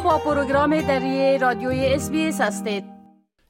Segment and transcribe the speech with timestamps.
[0.00, 2.84] با پروگرام دری رادیوی اس هستید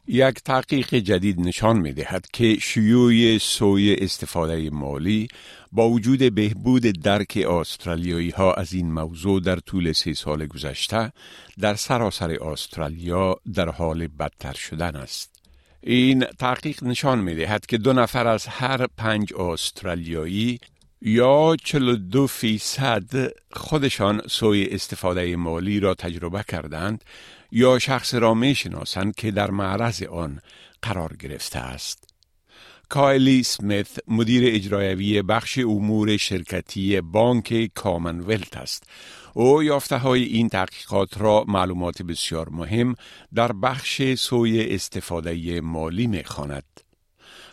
[0.07, 5.29] یک تحقیق جدید نشان می دهد که شیوع سوی استفاده مالی
[5.73, 11.13] با وجود بهبود درک استرالیایی ها از این موضوع در طول سه سال گذشته
[11.61, 15.43] در سراسر استرالیا در حال بدتر شدن است.
[15.81, 20.61] این تحقیق نشان می دهد که دو نفر از هر پنج استرالیایی
[21.05, 27.05] یا 42 فیصد خودشان سوی استفاده مالی را تجربه کردند
[27.53, 30.41] یا شخص را می شناسند که در معرض آن
[30.83, 32.09] قرار گرفته است.
[32.89, 38.83] کایلی سمیت مدیر اجرایوی بخش امور شرکتی بانک کامنولت است.
[39.35, 42.95] او یافته های این تحقیقات را معلومات بسیار مهم
[43.35, 46.82] در بخش سوی استفاده مالی می خاند.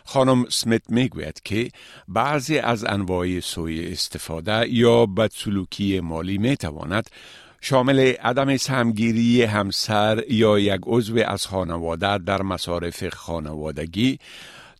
[0.04, 1.68] خانم سمیت می‌گوید که
[2.08, 7.10] بعضی از انواع سوی استفاده یا بدسلوکی مالی می تواند
[7.60, 14.18] شامل عدم سهمگیری همسر یا یک عضو از خانواده در مصارف خانوادگی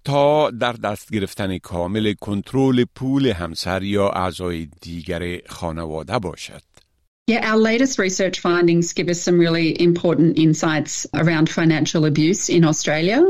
[0.04, 6.62] تا در دست گرفتن کامل کنترل پول همسر یا اعضای دیگر خانواده باشد.
[7.30, 12.64] Yeah, our latest research findings give us some really important insights around financial abuse in
[12.64, 13.22] Australia.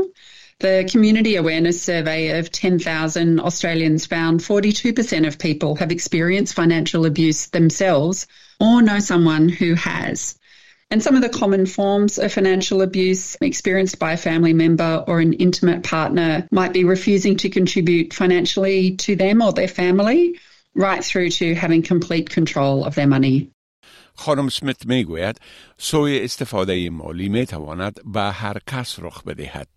[0.60, 7.48] The Community Awareness Survey of 10,000 Australians found 42% of people have experienced financial abuse
[7.48, 8.26] themselves
[8.58, 10.38] or know someone who has.
[10.90, 15.20] And some of the common forms of financial abuse experienced by a family member or
[15.20, 20.38] an intimate partner might be refusing to contribute financially to them or their family,
[20.74, 23.50] right through to having complete control of their money.
[24.18, 25.40] خانم سمیت می گوید
[25.78, 29.68] سوی استفاده مالی می تواند به هر کس رخ بدهد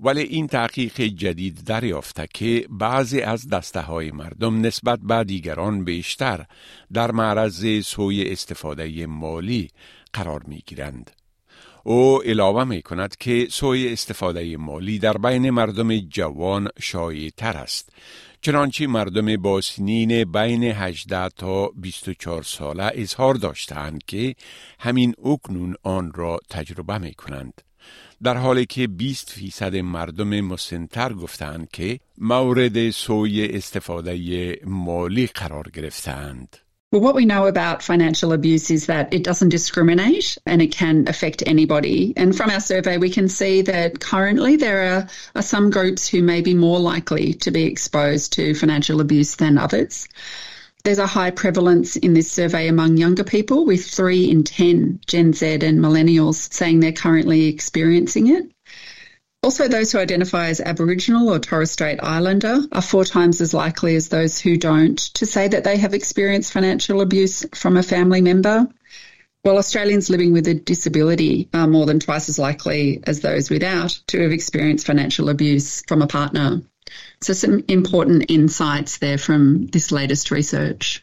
[0.00, 6.46] ولی این تحقیق جدید دریافته که بعضی از دسته های مردم نسبت به دیگران بیشتر
[6.92, 9.70] در معرض سوی استفاده مالی
[10.12, 11.10] قرار می گیرند.
[11.84, 17.88] او علاوه می کند که سوی استفاده مالی در بین مردم جوان شایع تر است.
[18.40, 24.34] چنانچه مردم با سنین بین 18 تا 24 ساله اظهار داشتند که
[24.78, 27.65] همین اکنون آن را تجربه می کنند.
[28.22, 36.56] در حالی که 20 فیصد مردم مسنتر گفتند که مورد سوی استفاده مالی قرار گرفتند.
[36.92, 41.08] Well, what we know about financial abuse is that it doesn't discriminate and it can
[41.08, 42.14] affect anybody.
[42.16, 46.22] And from our survey, we can see that currently there are, are some groups who
[46.22, 50.06] may be more likely to be exposed to financial abuse than others.
[50.86, 55.32] There's a high prevalence in this survey among younger people, with three in 10 Gen
[55.32, 58.52] Z and millennials saying they're currently experiencing it.
[59.42, 63.96] Also, those who identify as Aboriginal or Torres Strait Islander are four times as likely
[63.96, 68.20] as those who don't to say that they have experienced financial abuse from a family
[68.20, 68.68] member.
[69.42, 73.98] While Australians living with a disability are more than twice as likely as those without
[74.06, 76.60] to have experienced financial abuse from a partner.
[77.20, 81.02] So some important insights there from this latest research.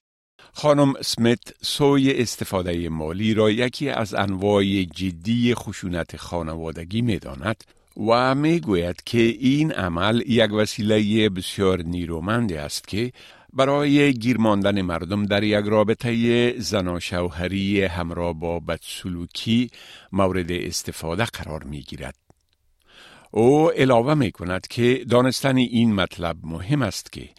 [0.56, 7.64] خانم سمیت سوی استفاده مالی را یکی از انواع جدی خشونت خانوادگی می داند
[8.08, 13.12] و می گوید که این عمل یک وسیله بسیار نیرومند است که
[13.54, 19.70] برای گیرماندن مردم در یک رابطه زناشوهری همراه با بدسلوکی
[20.12, 22.23] مورد استفاده قرار می گیرد.
[23.36, 27.30] او علاوه می کند که دانستن این مطلب مهم است که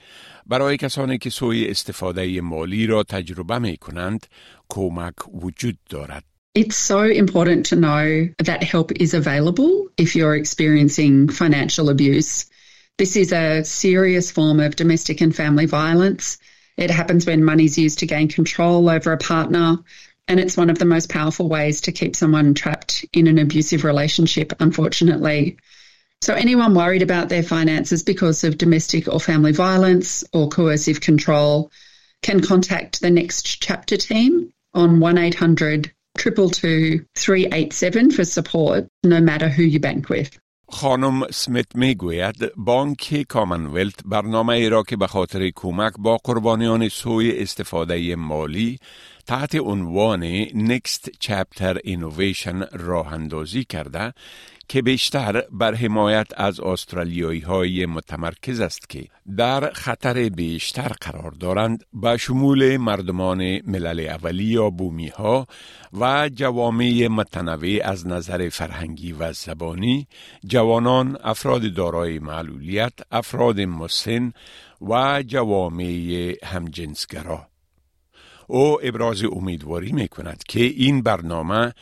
[0.46, 4.26] برای کسانی که سوی استفاده مالی را تجربه می کنند
[4.68, 6.24] کمک وجود دارد.
[6.58, 12.46] It's so important to know that help is available if you're experiencing financial abuse.
[12.98, 16.38] This is a serious form of domestic and family violence.
[16.76, 19.68] It happens when money is used to gain control over a partner,
[20.28, 23.82] and it's one of the most powerful ways to keep someone trapped in an abusive
[23.84, 25.56] relationship, unfortunately.
[26.23, 31.71] So, anyone worried about their finances because of domestic or family violence or coercive control
[32.21, 39.47] can contact the Next Chapter team on 1 800 222 387 for support, no matter
[39.47, 40.37] who you bank with.
[40.71, 46.89] خانم سمیت می گوید بانک کامنولت برنامه ای را که به خاطر کمک با قربانیان
[46.89, 48.79] سوی استفاده مالی
[49.27, 54.13] تحت عنوان Next Chapter Innovation راه اندازی کرده
[54.68, 61.84] که بیشتر بر حمایت از استرالیایی های متمرکز است که در خطر بیشتر قرار دارند
[61.92, 65.46] به شمول مردمان ملل اولی یا بومی ها
[65.92, 70.06] و جوامع متنوع از نظر فرهنگی و زبانی
[70.46, 74.32] جوانان افراد دارای معلولیت افراد مسن
[74.80, 77.48] و جوامع همجنسگرا.
[78.46, 81.74] او ابراز امیدواری می کند که این برنامه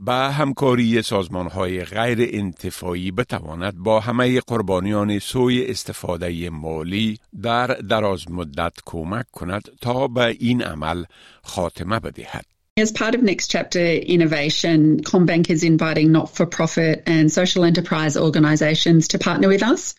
[0.00, 8.30] با همکاری سازمان های غیر انتفاعی بتواند با همه قربانیان سوی استفاده مالی در دراز
[8.30, 11.04] مدت کمک کند تا به این عمل
[11.42, 12.44] خاتمه بدهد.
[12.80, 13.86] As part of Next Chapter
[14.16, 19.96] Innovation, CommBank is inviting not for profit and social enterprise organisations to partner with us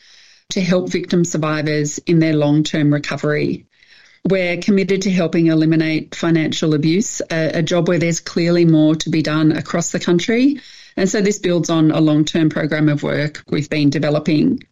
[0.52, 3.66] to help victim survivors in their long term recovery.
[4.28, 9.10] We're committed to helping eliminate financial abuse, a, a, job where there's clearly more to
[9.10, 10.60] be done across the country.
[10.98, 14.64] And so this builds on a long term program of work we've been developing.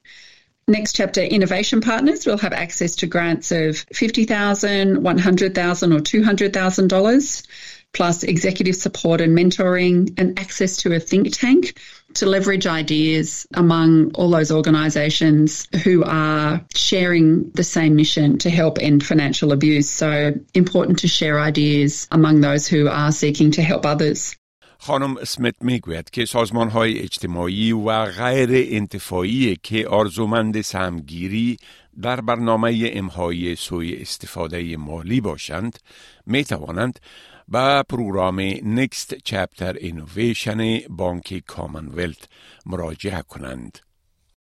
[0.68, 7.48] Next chapter innovation partners will have access to grants of $50,000, $100,000 or $200,000
[7.97, 11.79] plus executive support and mentoring and access to a think tank
[12.15, 18.79] to leverage ideas among all those organisations who are sharing the same mission to help
[18.81, 19.89] end financial abuse.
[19.89, 24.37] So important to share ideas among those who are seeking to help others.
[24.85, 31.57] خانم اسمیت میگوید که سازمان های اجتماعی و غیر انتفاعی که آرزومند سمگیری
[32.03, 35.79] در برنامه امهای سوی استفاده مالی باشند
[36.27, 36.99] می توانند
[37.49, 42.29] به پروگرام Next Chapter Innovation بانک کامنولت
[42.67, 43.79] مراجعه کنند.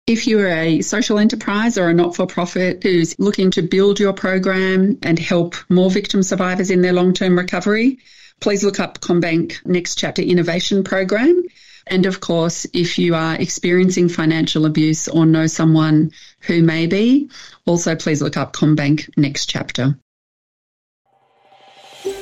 [0.08, 4.14] If you're a social enterprise or a not for profit who's looking to build your
[4.14, 8.00] program and help more victim survivors in their long term recovery,
[8.40, 11.44] please look up CommBank Next Chapter Innovation Program.
[11.88, 17.30] And of course, if you are experiencing financial abuse or know someone who may be,
[17.66, 19.98] also please look up CommBank Next Chapter.